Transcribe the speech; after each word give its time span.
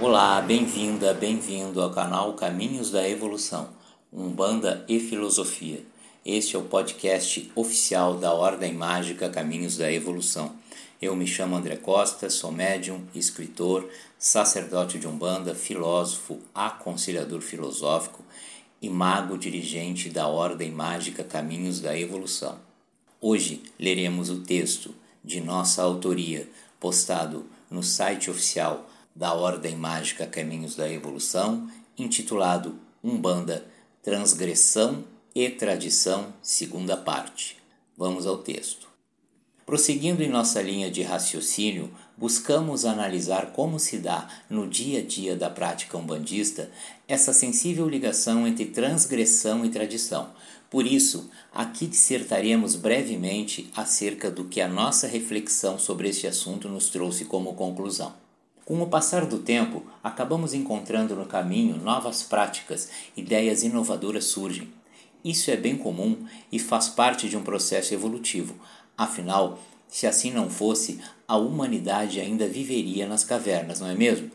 Olá, 0.00 0.40
bem-vinda, 0.40 1.12
bem-vindo 1.12 1.82
ao 1.82 1.90
canal 1.90 2.32
Caminhos 2.34 2.92
da 2.92 3.08
Evolução, 3.08 3.70
Umbanda 4.12 4.84
e 4.88 5.00
Filosofia. 5.00 5.84
Este 6.24 6.54
é 6.54 6.58
o 6.58 6.62
podcast 6.62 7.50
oficial 7.56 8.16
da 8.16 8.32
Ordem 8.32 8.74
Mágica 8.74 9.28
Caminhos 9.28 9.76
da 9.76 9.92
Evolução. 9.92 10.54
Eu 11.02 11.16
me 11.16 11.26
chamo 11.26 11.56
André 11.56 11.74
Costa, 11.74 12.30
sou 12.30 12.52
médium, 12.52 13.02
escritor, 13.12 13.90
sacerdote 14.16 15.00
de 15.00 15.08
Umbanda, 15.08 15.52
filósofo, 15.52 16.38
aconselhador 16.54 17.40
filosófico 17.40 18.24
e 18.80 18.88
mago 18.88 19.36
dirigente 19.36 20.10
da 20.10 20.28
Ordem 20.28 20.70
Mágica 20.70 21.24
Caminhos 21.24 21.80
da 21.80 21.98
Evolução. 21.98 22.60
Hoje 23.20 23.64
leremos 23.76 24.30
o 24.30 24.42
texto 24.42 24.94
de 25.24 25.40
nossa 25.40 25.82
autoria, 25.82 26.48
postado 26.78 27.46
no 27.68 27.82
site 27.82 28.30
oficial 28.30 28.88
da 29.18 29.34
Ordem 29.34 29.74
Mágica 29.74 30.28
Caminhos 30.28 30.76
da 30.76 30.88
Evolução, 30.88 31.68
intitulado 31.98 32.78
Umbanda, 33.02 33.66
Transgressão 34.00 35.04
e 35.34 35.50
Tradição, 35.50 36.32
segunda 36.40 36.96
parte. 36.96 37.56
Vamos 37.96 38.28
ao 38.28 38.38
texto. 38.38 38.86
Prosseguindo 39.66 40.22
em 40.22 40.28
nossa 40.28 40.62
linha 40.62 40.88
de 40.88 41.02
raciocínio, 41.02 41.90
buscamos 42.16 42.84
analisar 42.84 43.50
como 43.52 43.80
se 43.80 43.98
dá, 43.98 44.28
no 44.48 44.68
dia 44.68 45.00
a 45.00 45.02
dia 45.02 45.34
da 45.34 45.50
prática 45.50 45.98
umbandista, 45.98 46.70
essa 47.08 47.32
sensível 47.32 47.88
ligação 47.88 48.46
entre 48.46 48.66
transgressão 48.66 49.64
e 49.64 49.68
tradição. 49.68 50.30
Por 50.70 50.86
isso, 50.86 51.28
aqui 51.52 51.88
dissertaremos 51.88 52.76
brevemente 52.76 53.68
acerca 53.74 54.30
do 54.30 54.44
que 54.44 54.60
a 54.60 54.68
nossa 54.68 55.08
reflexão 55.08 55.76
sobre 55.76 56.08
este 56.08 56.28
assunto 56.28 56.68
nos 56.68 56.88
trouxe 56.88 57.24
como 57.24 57.54
conclusão. 57.54 58.27
Com 58.68 58.82
o 58.82 58.86
passar 58.86 59.24
do 59.24 59.38
tempo, 59.38 59.82
acabamos 60.04 60.52
encontrando 60.52 61.16
no 61.16 61.24
caminho 61.24 61.78
novas 61.78 62.22
práticas, 62.22 62.90
ideias 63.16 63.62
inovadoras 63.62 64.26
surgem. 64.26 64.68
Isso 65.24 65.50
é 65.50 65.56
bem 65.56 65.74
comum 65.74 66.26
e 66.52 66.58
faz 66.58 66.86
parte 66.86 67.30
de 67.30 67.36
um 67.38 67.42
processo 67.42 67.94
evolutivo, 67.94 68.54
Afinal, 68.94 69.58
se 69.88 70.06
assim 70.06 70.30
não 70.30 70.50
fosse, 70.50 71.00
a 71.26 71.38
humanidade 71.38 72.20
ainda 72.20 72.46
viveria 72.46 73.06
nas 73.06 73.24
cavernas, 73.24 73.80
não 73.80 73.88
é 73.88 73.94
mesmo? 73.94 74.30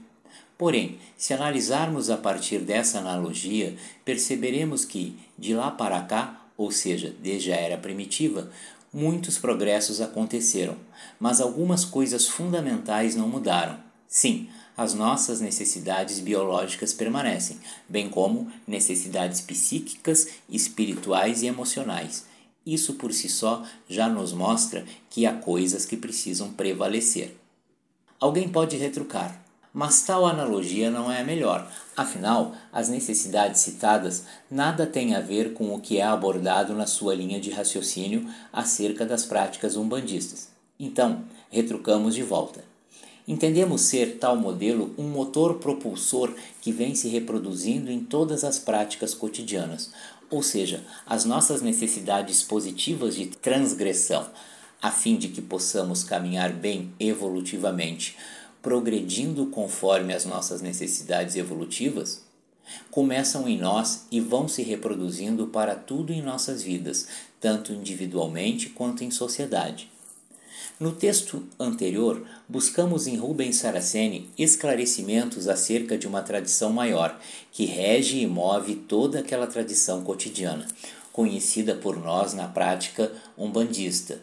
Porém, 0.58 0.98
se 1.16 1.32
analisarmos 1.32 2.10
a 2.10 2.18
partir 2.18 2.58
dessa 2.58 2.98
analogia, 2.98 3.76
perceberemos 4.04 4.84
que, 4.84 5.16
de 5.38 5.54
lá 5.54 5.70
para 5.70 6.02
cá, 6.02 6.42
ou 6.58 6.72
seja, 6.72 7.14
desde 7.22 7.52
a 7.52 7.56
era 7.56 7.78
primitiva, 7.78 8.50
muitos 8.92 9.38
progressos 9.38 10.02
aconteceram, 10.02 10.76
mas 11.20 11.40
algumas 11.40 11.86
coisas 11.86 12.28
fundamentais 12.28 13.16
não 13.16 13.28
mudaram. 13.28 13.93
Sim, 14.14 14.48
as 14.78 14.94
nossas 14.94 15.42
necessidades 15.42 16.20
biológicas 16.20 16.94
permanecem, 16.94 17.58
bem 17.90 18.08
como 18.08 18.48
necessidades 18.68 19.42
psíquicas, 19.42 20.28
espirituais 20.48 21.42
e 21.42 21.48
emocionais. 21.48 22.28
Isso 22.64 22.94
por 22.94 23.12
si 23.12 23.28
só 23.28 23.66
já 23.90 24.08
nos 24.08 24.32
mostra 24.32 24.86
que 25.10 25.26
há 25.26 25.34
coisas 25.34 25.84
que 25.84 25.98
precisam 25.98 26.54
prevalecer. 26.54 27.36
Alguém 28.20 28.48
pode 28.48 28.78
retrucar, 28.78 29.44
mas 29.74 30.04
tal 30.04 30.28
analogia 30.28 30.92
não 30.92 31.12
é 31.12 31.22
a 31.22 31.26
melhor, 31.26 31.68
afinal, 31.98 32.56
as 32.72 32.90
necessidades 32.90 33.62
citadas 33.62 34.26
nada 34.50 34.86
têm 34.86 35.16
a 35.16 35.22
ver 35.22 35.54
com 35.54 35.74
o 35.74 35.82
que 35.82 35.98
é 35.98 36.04
abordado 36.04 36.76
na 36.76 36.86
sua 36.86 37.16
linha 37.16 37.42
de 37.42 37.50
raciocínio 37.50 38.30
acerca 38.54 39.08
das 39.08 39.26
práticas 39.26 39.76
umbandistas. 39.76 40.50
Então, 40.80 41.24
retrucamos 41.50 42.14
de 42.14 42.22
volta. 42.22 42.73
Entendemos 43.26 43.82
ser 43.82 44.18
tal 44.18 44.36
modelo 44.36 44.94
um 44.98 45.08
motor 45.08 45.56
propulsor 45.56 46.34
que 46.62 46.74
vem 46.74 46.94
se 46.94 47.08
reproduzindo 47.08 47.90
em 47.90 48.02
todas 48.02 48.44
as 48.44 48.60
práticas 48.60 49.14
cotidianas, 49.14 49.92
ou 50.30 50.44
seja, 50.44 50.84
as 51.06 51.24
nossas 51.24 51.62
necessidades 51.62 52.44
positivas 52.44 53.16
de 53.16 53.28
transgressão, 53.28 54.30
a 54.82 54.92
fim 54.92 55.16
de 55.16 55.30
que 55.30 55.42
possamos 55.42 56.04
caminhar 56.04 56.52
bem 56.52 56.92
evolutivamente, 57.00 58.18
progredindo 58.62 59.46
conforme 59.46 60.14
as 60.14 60.26
nossas 60.26 60.62
necessidades 60.62 61.38
evolutivas, 61.38 62.24
começam 62.92 63.48
em 63.48 63.58
nós 63.58 64.06
e 64.12 64.20
vão 64.20 64.50
se 64.50 64.64
reproduzindo 64.64 65.48
para 65.48 65.76
tudo 65.76 66.12
em 66.12 66.22
nossas 66.22 66.62
vidas, 66.62 67.08
tanto 67.40 67.72
individualmente 67.72 68.70
quanto 68.70 69.04
em 69.04 69.12
sociedade. 69.12 69.93
No 70.80 70.92
texto 70.92 71.44
anterior, 71.60 72.26
buscamos 72.50 73.06
em 73.06 73.16
Rubens 73.16 73.58
Saraceni 73.58 74.30
esclarecimentos 74.38 75.48
acerca 75.48 75.98
de 75.98 76.08
uma 76.08 76.22
tradição 76.22 76.74
maior, 76.74 77.20
que 77.52 77.66
rege 77.66 78.20
e 78.20 78.28
move 78.28 78.76
toda 78.76 79.20
aquela 79.20 79.48
tradição 79.48 80.04
cotidiana, 80.04 80.68
conhecida 81.12 81.76
por 81.76 81.98
nós 81.98 82.34
na 82.34 82.48
prática 82.48 83.12
umbandista. 83.38 84.22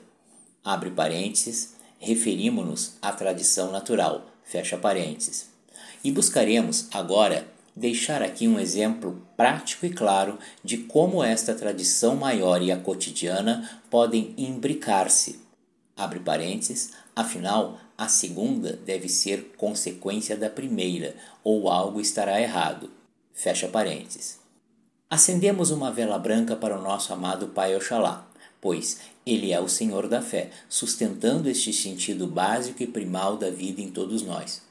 Abre 0.65 0.91
parênteses, 0.91 1.75
referimos-nos 1.99 2.95
à 3.01 3.13
tradição 3.13 3.71
natural, 3.71 4.27
fecha 4.43 4.77
parênteses. 4.77 5.49
E 6.03 6.11
buscaremos 6.11 6.89
agora 6.93 7.47
deixar 7.77 8.23
aqui 8.23 8.49
um 8.49 8.59
exemplo 8.59 9.23
prático 9.37 9.87
e 9.87 9.91
claro 9.91 10.39
de 10.65 10.79
como 10.79 11.23
esta 11.23 11.55
tradição 11.55 12.17
maior 12.17 12.61
e 12.61 12.73
a 12.73 12.77
cotidiana 12.77 13.81
podem 13.89 14.35
imbricar-se 14.37 15.50
Abre 16.01 16.19
parênteses, 16.19 16.93
afinal, 17.15 17.79
a 17.99 18.09
segunda 18.09 18.73
deve 18.73 19.07
ser 19.07 19.53
consequência 19.59 20.35
da 20.35 20.49
primeira, 20.49 21.15
ou 21.45 21.69
algo 21.69 22.01
estará 22.01 22.41
errado. 22.41 22.89
Fecha 23.35 23.69
parênteses. 23.69 24.39
Acendemos 25.11 25.71
uma 25.71 25.93
vela 25.93 26.19
branca 26.19 26.57
para 26.57 26.79
o 26.79 26.81
nosso 26.81 27.13
amado 27.13 27.49
Pai 27.49 27.77
Oxalá, 27.77 28.27
pois 28.63 29.01
ele 29.27 29.53
é 29.53 29.61
o 29.61 29.69
Senhor 29.69 30.09
da 30.09 30.23
fé, 30.23 30.49
sustentando 30.71 31.51
este 31.51 31.71
sentido 31.71 32.27
básico 32.27 32.83
e 32.83 32.87
primal 32.87 33.37
da 33.37 33.51
vida 33.51 33.83
em 33.83 33.91
todos 33.91 34.23
nós. 34.23 34.63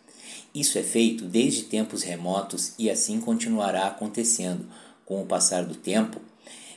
Isso 0.51 0.79
é 0.79 0.83
feito 0.83 1.25
desde 1.25 1.65
tempos 1.65 2.01
remotos 2.01 2.73
e 2.75 2.89
assim 2.89 3.21
continuará 3.21 3.85
acontecendo. 3.85 4.65
Com 5.05 5.21
o 5.21 5.27
passar 5.27 5.63
do 5.63 5.75
tempo, 5.75 6.19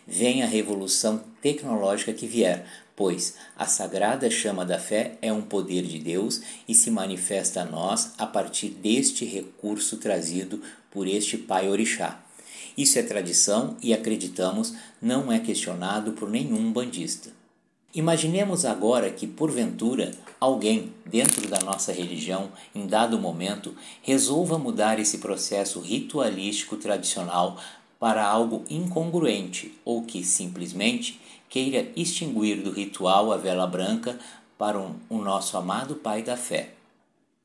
vem 0.07 0.43
a 0.43 0.47
revolução 0.47 1.25
tecnológica 1.41 2.13
que 2.13 2.27
vier, 2.27 2.67
pois 3.03 3.35
a 3.57 3.67
sagrada 3.67 4.31
chama 4.31 4.65
da 4.65 4.79
fé 4.79 5.19
é 5.21 5.33
um 5.33 5.43
poder 5.43 5.83
de 5.83 5.99
Deus 5.99 6.41
e 6.69 6.73
se 6.73 6.89
manifesta 6.89 7.63
a 7.63 7.65
nós 7.65 8.13
a 8.17 8.25
partir 8.25 8.69
deste 8.69 9.25
recurso 9.25 9.97
trazido 9.97 10.63
por 10.89 11.09
este 11.09 11.37
Pai 11.37 11.69
Orixá. 11.69 12.23
Isso 12.79 13.01
é 13.01 13.03
tradição 13.03 13.77
e 13.83 13.93
acreditamos 13.93 14.75
não 15.01 15.33
é 15.33 15.41
questionado 15.41 16.13
por 16.13 16.31
nenhum 16.31 16.73
bandista. 16.73 17.31
Imaginemos 17.93 18.65
agora 18.65 19.11
que, 19.11 19.27
porventura, 19.27 20.13
alguém 20.39 20.93
dentro 21.05 21.49
da 21.49 21.59
nossa 21.59 21.93
religião, 21.93 22.53
em 22.73 22.87
dado 22.87 23.19
momento, 23.19 23.75
resolva 24.01 24.61
mudar 24.61 25.01
esse 25.01 25.19
processo 25.19 25.81
ritualístico 25.81 26.77
tradicional 26.77 27.61
para 27.99 28.25
algo 28.25 28.65
incongruente 28.71 29.77
ou 29.85 30.03
que 30.03 30.23
simplesmente 30.23 31.21
queira 31.53 31.87
extinguir 31.95 32.63
do 32.63 32.71
ritual 32.71 33.31
a 33.31 33.37
vela 33.37 33.67
branca 33.67 34.19
para 34.57 34.81
um, 34.81 34.95
o 35.11 35.19
nosso 35.19 35.55
amado 35.59 35.97
Pai 35.97 36.23
da 36.23 36.35
Fé. 36.35 36.71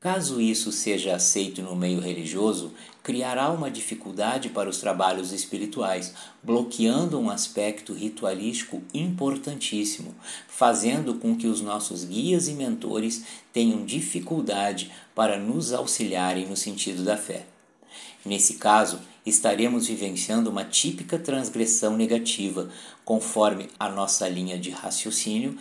Caso 0.00 0.40
isso 0.40 0.72
seja 0.72 1.14
aceito 1.14 1.60
no 1.60 1.76
meio 1.76 2.00
religioso, 2.00 2.72
criará 3.02 3.50
uma 3.50 3.70
dificuldade 3.70 4.48
para 4.48 4.70
os 4.70 4.78
trabalhos 4.78 5.30
espirituais, 5.30 6.14
bloqueando 6.42 7.20
um 7.20 7.28
aspecto 7.28 7.92
ritualístico 7.92 8.82
importantíssimo, 8.94 10.14
fazendo 10.48 11.16
com 11.16 11.36
que 11.36 11.46
os 11.46 11.60
nossos 11.60 12.02
guias 12.02 12.48
e 12.48 12.54
mentores 12.54 13.26
tenham 13.52 13.84
dificuldade 13.84 14.90
para 15.14 15.38
nos 15.38 15.74
auxiliarem 15.74 16.46
no 16.46 16.56
sentido 16.56 17.04
da 17.04 17.18
fé. 17.18 17.44
Nesse 18.24 18.54
caso, 18.54 19.00
estaremos 19.24 19.86
vivenciando 19.86 20.50
uma 20.50 20.64
típica 20.64 21.18
transgressão 21.18 21.96
negativa, 21.96 22.70
conforme 23.04 23.68
a 23.78 23.88
nossa 23.88 24.28
linha 24.28 24.58
de 24.58 24.70
raciocínio 24.70 25.56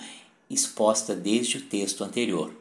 exposta 0.50 1.16
desde 1.16 1.58
o 1.58 1.62
texto 1.62 2.04
anterior. 2.04 2.54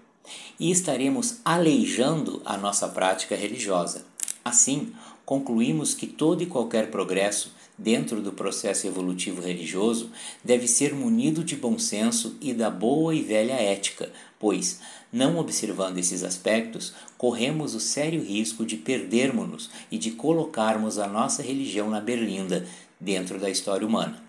E 0.59 0.71
estaremos 0.71 1.39
aleijando 1.45 2.43
a 2.45 2.57
nossa 2.57 2.89
prática 2.89 3.37
religiosa. 3.37 4.05
Assim, 4.45 4.93
concluímos 5.25 5.95
que 5.95 6.07
todo 6.07 6.43
e 6.43 6.47
qualquer 6.47 6.91
progresso 6.91 7.53
dentro 7.79 8.23
do 8.23 8.33
processo 8.33 8.87
evolutivo 8.87 9.43
religioso 9.43 10.11
deve 10.43 10.67
ser 10.67 10.95
munido 10.95 11.45
de 11.45 11.57
bom 11.57 11.79
senso 11.79 12.37
e 12.41 12.55
da 12.55 12.71
boa 12.71 13.15
e 13.15 13.23
velha 13.23 13.53
ética, 13.53 14.11
pois, 14.39 14.81
não 15.13 15.39
observando 15.39 15.99
esses 15.99 16.23
aspectos, 16.23 16.95
corremos 17.17 17.75
o 17.75 17.81
sério 17.81 18.23
risco 18.23 18.65
de 18.65 18.77
perdermos-nos 18.77 19.71
e 19.91 19.99
de 19.99 20.13
colocarmos 20.13 20.99
a 20.99 21.07
nossa 21.07 21.43
religião 21.43 21.91
na 21.91 22.01
berlinda 22.01 22.67
dentro 22.99 23.39
da 23.39 23.51
história 23.51 23.87
humana. 23.87 24.23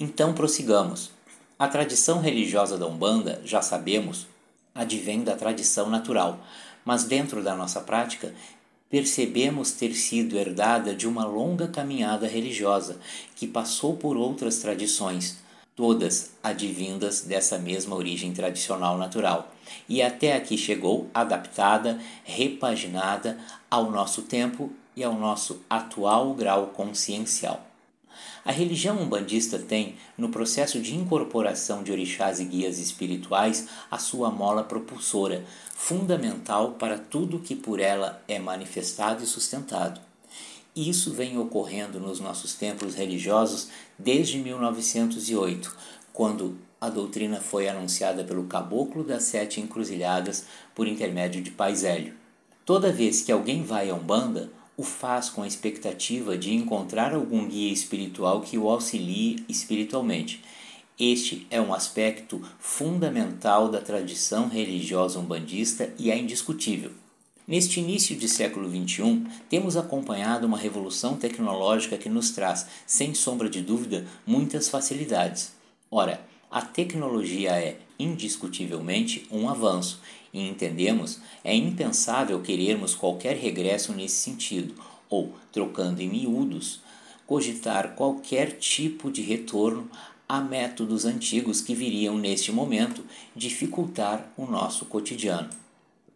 Então 0.00 0.32
prossigamos. 0.32 1.10
A 1.58 1.68
tradição 1.68 2.20
religiosa 2.20 2.76
da 2.76 2.86
Umbanda, 2.86 3.40
já 3.44 3.62
sabemos, 3.62 4.26
advém 4.74 5.22
da 5.22 5.36
tradição 5.36 5.88
natural, 5.88 6.44
mas 6.84 7.04
dentro 7.04 7.42
da 7.42 7.54
nossa 7.54 7.80
prática 7.80 8.34
percebemos 8.92 9.72
ter 9.72 9.94
sido 9.94 10.38
herdada 10.38 10.94
de 10.94 11.08
uma 11.08 11.24
longa 11.24 11.66
caminhada 11.66 12.28
religiosa 12.28 13.00
que 13.34 13.46
passou 13.46 13.96
por 13.96 14.18
outras 14.18 14.58
tradições, 14.58 15.38
todas 15.74 16.32
advindas 16.42 17.22
dessa 17.22 17.58
mesma 17.58 17.96
origem 17.96 18.34
tradicional 18.34 18.98
natural, 18.98 19.50
e 19.88 20.02
até 20.02 20.36
aqui 20.36 20.58
chegou 20.58 21.08
adaptada, 21.14 21.98
repaginada 22.22 23.38
ao 23.70 23.90
nosso 23.90 24.20
tempo 24.22 24.70
e 24.94 25.02
ao 25.02 25.14
nosso 25.14 25.62
atual 25.70 26.34
grau 26.34 26.66
consciencial. 26.66 27.71
A 28.44 28.50
religião 28.50 29.00
umbandista 29.00 29.56
tem, 29.56 29.94
no 30.18 30.28
processo 30.28 30.80
de 30.80 30.96
incorporação 30.96 31.84
de 31.84 31.92
orixás 31.92 32.40
e 32.40 32.44
guias 32.44 32.78
espirituais, 32.78 33.68
a 33.88 33.98
sua 33.98 34.32
mola 34.32 34.64
propulsora, 34.64 35.44
fundamental 35.74 36.72
para 36.72 36.98
tudo 36.98 37.38
que 37.38 37.54
por 37.54 37.78
ela 37.78 38.20
é 38.26 38.40
manifestado 38.40 39.22
e 39.22 39.26
sustentado. 39.26 40.00
Isso 40.74 41.12
vem 41.12 41.38
ocorrendo 41.38 42.00
nos 42.00 42.18
nossos 42.18 42.54
templos 42.54 42.94
religiosos 42.96 43.68
desde 43.96 44.38
1908, 44.38 45.76
quando 46.12 46.58
a 46.80 46.88
doutrina 46.88 47.40
foi 47.40 47.68
anunciada 47.68 48.24
pelo 48.24 48.44
Caboclo 48.44 49.04
das 49.04 49.22
Sete 49.22 49.60
Encruzilhadas 49.60 50.46
por 50.74 50.88
intermédio 50.88 51.40
de 51.40 51.52
Pai 51.52 51.76
Zélio. 51.76 52.14
Toda 52.64 52.92
vez 52.92 53.22
que 53.22 53.30
alguém 53.30 53.62
vai 53.62 53.88
a 53.88 53.94
Umbanda, 53.94 54.50
o 54.76 54.82
faz 54.82 55.28
com 55.28 55.42
a 55.42 55.46
expectativa 55.46 56.36
de 56.36 56.54
encontrar 56.54 57.14
algum 57.14 57.46
guia 57.46 57.72
espiritual 57.72 58.40
que 58.40 58.56
o 58.56 58.68
auxilie 58.68 59.44
espiritualmente. 59.48 60.42
Este 60.98 61.46
é 61.50 61.60
um 61.60 61.74
aspecto 61.74 62.40
fundamental 62.58 63.68
da 63.68 63.80
tradição 63.80 64.48
religiosa 64.48 65.18
umbandista 65.18 65.92
e 65.98 66.10
é 66.10 66.18
indiscutível. 66.18 66.92
Neste 67.46 67.80
início 67.80 68.14
de 68.14 68.28
século 68.28 68.68
XXI, 68.70 69.26
temos 69.48 69.76
acompanhado 69.76 70.46
uma 70.46 70.56
revolução 70.56 71.16
tecnológica 71.16 71.98
que 71.98 72.08
nos 72.08 72.30
traz, 72.30 72.66
sem 72.86 73.14
sombra 73.14 73.50
de 73.50 73.60
dúvida, 73.60 74.06
muitas 74.24 74.68
facilidades. 74.68 75.52
Ora, 75.90 76.24
a 76.50 76.62
tecnologia 76.62 77.50
é 77.52 77.78
indiscutivelmente 77.98 79.26
um 79.30 79.48
avanço 79.48 80.00
e 80.32 80.48
entendemos 80.48 81.20
é 81.44 81.54
impensável 81.54 82.40
querermos 82.40 82.94
qualquer 82.94 83.36
regresso 83.36 83.92
nesse 83.92 84.16
sentido, 84.16 84.74
ou, 85.08 85.34
trocando 85.52 86.00
em 86.00 86.08
miúdos, 86.08 86.80
cogitar 87.26 87.94
qualquer 87.94 88.58
tipo 88.58 89.10
de 89.10 89.22
retorno 89.22 89.88
a 90.28 90.40
métodos 90.40 91.04
antigos 91.04 91.60
que 91.60 91.74
viriam 91.74 92.16
neste 92.16 92.50
momento 92.50 93.04
dificultar 93.36 94.32
o 94.36 94.46
nosso 94.46 94.86
cotidiano. 94.86 95.50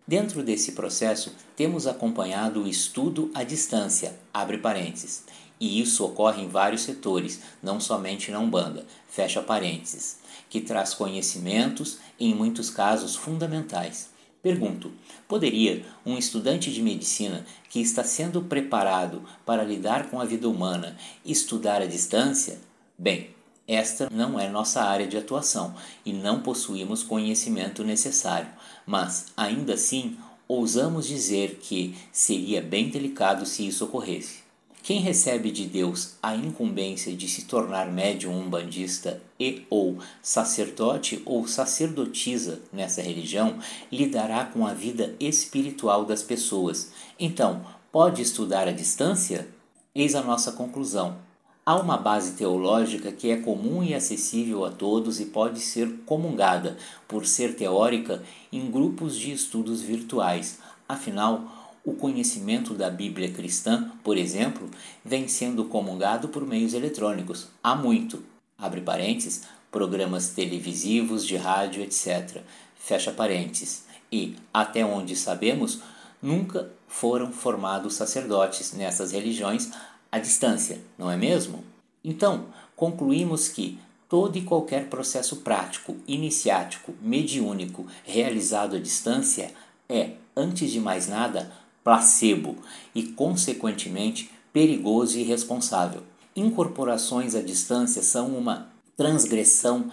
Dentro 0.06 0.43
desse 0.43 0.73
processo, 0.73 1.34
temos 1.55 1.87
acompanhado 1.87 2.62
o 2.62 2.69
estudo 2.69 3.31
à 3.34 3.43
distância, 3.43 4.19
abre 4.32 4.56
parênteses, 4.56 5.25
e 5.58 5.81
isso 5.81 6.05
ocorre 6.05 6.43
em 6.43 6.49
vários 6.49 6.82
setores, 6.82 7.40
não 7.62 7.81
somente 7.81 8.31
na 8.31 8.38
Umbanda, 8.38 8.87
fecha 9.08 9.43
parênteses 9.43 10.19
que 10.49 10.61
traz 10.61 10.95
conhecimentos, 10.95 11.99
em 12.19 12.35
muitos 12.35 12.71
casos 12.71 13.17
fundamentais. 13.17 14.11
Pergunto: 14.43 14.93
poderia 15.27 15.85
um 16.05 16.17
estudante 16.17 16.73
de 16.73 16.81
medicina 16.81 17.45
que 17.69 17.81
está 17.81 18.05
sendo 18.05 18.43
preparado 18.43 19.23
para 19.45 19.65
lidar 19.65 20.09
com 20.09 20.21
a 20.21 20.25
vida 20.25 20.49
humana 20.49 20.97
estudar 21.25 21.83
à 21.83 21.87
distância? 21.87 22.61
Bem, 22.97 23.31
esta 23.67 24.09
não 24.11 24.39
é 24.39 24.49
nossa 24.49 24.83
área 24.83 25.09
de 25.09 25.17
atuação 25.17 25.75
e 26.05 26.13
não 26.13 26.41
possuímos 26.41 27.03
conhecimento 27.03 27.83
necessário, 27.83 28.49
mas, 28.87 29.27
ainda 29.37 29.75
assim, 29.75 30.17
ousamos 30.47 31.09
dizer 31.09 31.59
que 31.61 31.97
seria 32.13 32.63
bem 32.63 32.89
delicado 32.89 33.45
se 33.45 33.67
isso 33.67 33.85
ocorresse. 33.85 34.46
Quem 34.87 35.00
recebe 35.00 35.50
de 35.50 35.67
Deus 35.67 36.15
a 36.23 36.37
incumbência 36.37 37.12
de 37.12 37.27
se 37.27 37.47
tornar 37.47 37.91
médium 37.91 38.38
umbandista 38.38 39.21
e 39.37 39.67
ou 39.69 39.99
sacerdote 40.23 41.21
ou 41.27 41.49
sacerdotisa 41.49 42.61
nessa 42.73 43.03
religião 43.03 43.59
lidará 43.91 44.44
com 44.44 44.65
a 44.65 44.73
vida 44.73 45.17
espiritual 45.19 46.05
das 46.05 46.23
pessoas. 46.23 46.93
Então, 47.19 47.67
pode 47.91 48.23
estudar 48.23 48.69
à 48.69 48.71
distância? 48.71 49.49
Eis 49.93 50.15
a 50.15 50.23
nossa 50.23 50.53
conclusão. 50.53 51.17
Há 51.65 51.75
uma 51.75 51.97
base 51.97 52.37
teológica 52.37 53.11
que 53.11 53.29
é 53.29 53.38
comum 53.38 53.83
e 53.83 53.93
acessível 53.93 54.65
a 54.65 54.71
todos 54.71 55.19
e 55.19 55.25
pode 55.25 55.59
ser 55.59 55.93
comungada, 56.06 56.77
por 57.09 57.27
ser 57.27 57.56
teórica, 57.56 58.23
em 58.53 58.71
grupos 58.71 59.17
de 59.17 59.33
estudos 59.33 59.83
virtuais. 59.83 60.61
Afinal, 60.88 61.66
o 61.87 61.94
conhecimento 61.94 62.75
da 62.75 62.91
Bíblia 62.91 63.31
cristã, 63.31 63.93
por 64.03 64.19
exemplo, 64.19 64.69
vem 65.05 65.29
sendo 65.29 65.67
comungado 65.67 66.29
por 66.29 66.44
meios 66.44 66.75
eletrônicos 66.75 67.47
há 67.62 67.77
muito. 67.77 68.25
Abre 68.59 68.81
parênteses, 68.81 69.44
programas 69.71 70.31
televisivos, 70.31 71.25
de 71.25 71.37
rádio, 71.37 71.83
etc. 71.85 72.43
Fecha 72.75 73.12
parênteses. 73.12 73.85
E, 74.11 74.35
até 74.53 74.85
onde 74.85 75.15
sabemos, 75.15 75.81
nunca 76.21 76.69
foram 76.88 77.31
formados 77.31 77.94
sacerdotes 77.94 78.73
nessas 78.73 79.12
religiões 79.12 79.71
à 80.11 80.19
distância, 80.19 80.81
não 80.99 81.09
é 81.09 81.17
mesmo? 81.17 81.62
Então, 82.03 82.47
concluímos 82.75 83.49
que 83.49 83.79
todo 84.09 84.37
e 84.37 84.43
qualquer 84.43 84.88
processo 84.88 85.37
prático, 85.37 85.97
iniciático, 86.06 86.94
mediúnico 87.00 87.87
realizado 88.05 88.75
à 88.75 88.81
distância 88.81 89.53
é, 89.88 90.12
antes 90.37 90.71
de 90.71 90.81
mais 90.81 91.06
nada, 91.06 91.53
placebo 91.87 92.56
e, 92.93 93.05
consequentemente, 93.05 94.29
perigoso 94.53 95.17
e 95.17 95.21
irresponsável. 95.21 96.03
Incorporações 96.35 97.37
à 97.37 97.41
distância 97.41 98.03
são 98.03 98.37
uma 98.37 98.67
transgressão 98.97 99.88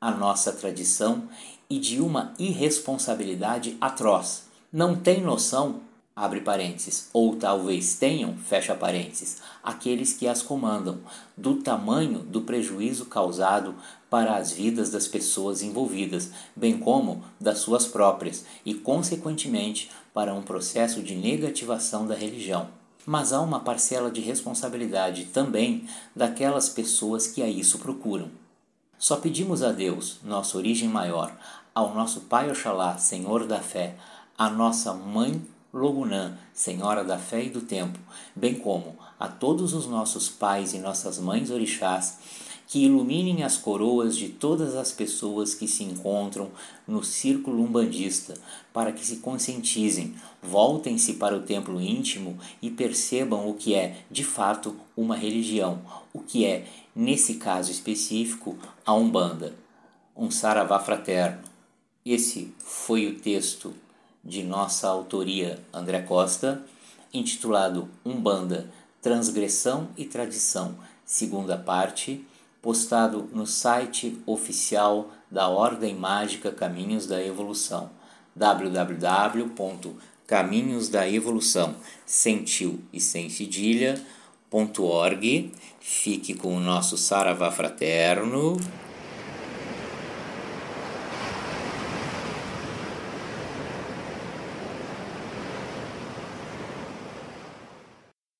à 0.00 0.12
nossa 0.12 0.52
tradição 0.52 1.24
e 1.68 1.80
de 1.80 2.00
uma 2.00 2.32
irresponsabilidade 2.38 3.76
atroz. 3.80 4.44
Não 4.72 4.94
tem 4.94 5.20
noção, 5.20 5.80
abre 6.14 6.42
parênteses, 6.42 7.08
ou 7.12 7.34
talvez 7.34 7.96
tenham, 7.96 8.36
fecha 8.36 8.76
parênteses, 8.76 9.38
aqueles 9.64 10.12
que 10.12 10.28
as 10.28 10.42
comandam, 10.42 11.00
do 11.36 11.56
tamanho 11.56 12.20
do 12.20 12.42
prejuízo 12.42 13.06
causado 13.06 13.74
para 14.12 14.36
as 14.36 14.52
vidas 14.52 14.90
das 14.90 15.08
pessoas 15.08 15.62
envolvidas, 15.62 16.28
bem 16.54 16.76
como 16.76 17.24
das 17.40 17.60
suas 17.60 17.86
próprias, 17.86 18.44
e, 18.62 18.74
consequentemente, 18.74 19.90
para 20.12 20.34
um 20.34 20.42
processo 20.42 21.02
de 21.02 21.14
negativação 21.14 22.06
da 22.06 22.14
religião. 22.14 22.68
Mas 23.06 23.32
há 23.32 23.40
uma 23.40 23.60
parcela 23.60 24.10
de 24.10 24.20
responsabilidade 24.20 25.24
também 25.32 25.88
daquelas 26.14 26.68
pessoas 26.68 27.26
que 27.26 27.42
a 27.42 27.48
isso 27.48 27.78
procuram. 27.78 28.28
Só 28.98 29.16
pedimos 29.16 29.62
a 29.62 29.72
Deus, 29.72 30.18
nossa 30.22 30.58
origem 30.58 30.90
maior, 30.90 31.34
ao 31.74 31.94
nosso 31.94 32.20
Pai 32.20 32.50
Oxalá, 32.50 32.98
Senhor 32.98 33.46
da 33.46 33.60
fé, 33.60 33.96
à 34.36 34.50
nossa 34.50 34.92
Mãe 34.92 35.40
Logunã, 35.72 36.36
Senhora 36.52 37.02
da 37.02 37.16
Fé 37.16 37.44
e 37.44 37.48
do 37.48 37.62
Tempo, 37.62 37.98
bem 38.36 38.56
como 38.56 38.94
a 39.18 39.26
todos 39.26 39.72
os 39.72 39.86
nossos 39.86 40.28
pais 40.28 40.74
e 40.74 40.78
nossas 40.78 41.18
mães 41.18 41.50
orixás, 41.50 42.18
que 42.72 42.86
iluminem 42.86 43.42
as 43.42 43.58
coroas 43.58 44.16
de 44.16 44.30
todas 44.30 44.74
as 44.74 44.90
pessoas 44.90 45.54
que 45.54 45.68
se 45.68 45.84
encontram 45.84 46.50
no 46.88 47.04
círculo 47.04 47.62
umbandista, 47.62 48.32
para 48.72 48.90
que 48.92 49.04
se 49.04 49.16
conscientizem, 49.16 50.14
voltem-se 50.42 51.12
para 51.12 51.36
o 51.36 51.42
templo 51.42 51.78
íntimo 51.78 52.38
e 52.62 52.70
percebam 52.70 53.46
o 53.46 53.52
que 53.52 53.74
é, 53.74 53.98
de 54.10 54.24
fato, 54.24 54.74
uma 54.96 55.14
religião, 55.14 55.82
o 56.14 56.20
que 56.20 56.46
é, 56.46 56.66
nesse 56.96 57.34
caso 57.34 57.70
específico, 57.70 58.56
a 58.86 58.94
Umbanda, 58.94 59.54
um 60.16 60.30
saravá 60.30 60.80
fraterno. 60.80 61.42
Esse 62.06 62.54
foi 62.58 63.06
o 63.06 63.20
texto 63.20 63.74
de 64.24 64.42
nossa 64.42 64.88
autoria 64.88 65.62
André 65.74 66.00
Costa, 66.00 66.64
intitulado 67.12 67.90
Umbanda, 68.02 68.72
Transgressão 69.02 69.90
e 69.94 70.06
Tradição, 70.06 70.74
segunda 71.04 71.58
parte, 71.58 72.24
postado 72.62 73.28
no 73.32 73.46
site 73.46 74.16
oficial 74.24 75.10
da 75.28 75.48
Ordem 75.48 75.96
Mágica 75.96 76.52
Caminhos 76.52 77.06
da 77.06 77.20
Evolução, 81.06 81.74
sentiu 82.06 82.80
e 82.92 83.00
sem 83.00 83.28
cedilha.org. 83.28 85.52
Fique 85.80 86.34
com 86.34 86.56
o 86.56 86.60
nosso 86.60 86.96
Saravá 86.96 87.50
Fraterno. 87.50 88.56